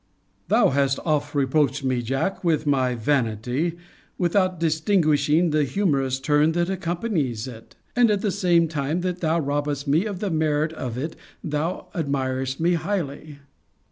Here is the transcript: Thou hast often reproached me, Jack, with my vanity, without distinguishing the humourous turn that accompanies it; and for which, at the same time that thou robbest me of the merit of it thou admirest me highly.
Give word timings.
Thou 0.47 0.69
hast 0.69 0.97
often 1.05 1.37
reproached 1.39 1.83
me, 1.83 2.01
Jack, 2.01 2.43
with 2.43 2.65
my 2.65 2.95
vanity, 2.95 3.77
without 4.17 4.59
distinguishing 4.59 5.51
the 5.51 5.63
humourous 5.63 6.19
turn 6.19 6.53
that 6.53 6.71
accompanies 6.71 7.47
it; 7.47 7.75
and 7.95 8.09
for 8.09 8.13
which, 8.15 8.17
at 8.17 8.21
the 8.23 8.31
same 8.31 8.67
time 8.67 9.01
that 9.01 9.21
thou 9.21 9.39
robbest 9.39 9.87
me 9.87 10.05
of 10.07 10.17
the 10.19 10.31
merit 10.31 10.73
of 10.73 10.97
it 10.97 11.15
thou 11.43 11.85
admirest 11.93 12.59
me 12.59 12.73
highly. 12.73 13.41